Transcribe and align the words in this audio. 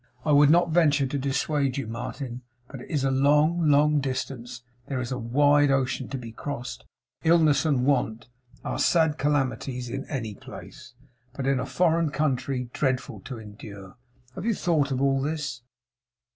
I 0.25 0.31
would 0.31 0.49
not 0.49 0.71
venture 0.71 1.05
to 1.05 1.17
dissuade 1.19 1.77
you, 1.77 1.85
Martin; 1.85 2.41
but 2.67 2.81
it 2.81 2.89
is 2.89 3.03
a 3.03 3.11
long, 3.11 3.69
long 3.69 3.99
distance; 3.99 4.63
there 4.87 4.99
is 4.99 5.11
a 5.11 5.19
wide 5.19 5.69
ocean 5.69 6.07
to 6.09 6.17
be 6.17 6.31
crossed; 6.31 6.85
illness 7.23 7.65
and 7.67 7.85
want 7.85 8.27
are 8.65 8.79
sad 8.79 9.19
calamities 9.19 9.89
in 9.89 10.05
any 10.05 10.33
place, 10.33 10.95
but 11.33 11.45
in 11.45 11.59
a 11.59 11.67
foreign 11.67 12.09
country 12.09 12.71
dreadful 12.73 13.19
to 13.19 13.37
endure. 13.37 13.95
Have 14.33 14.45
you 14.45 14.55
thought 14.55 14.89
of 14.89 15.03
all 15.03 15.21
this? 15.21 15.61